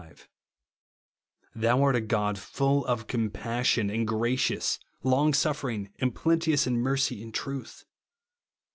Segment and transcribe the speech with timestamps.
[0.01, 0.27] 5);"
[1.55, 7.21] thou art a God full of comjMSsion, and gracious, long sufering, and plenteous in mercy
[7.21, 7.85] and truth," (Psa.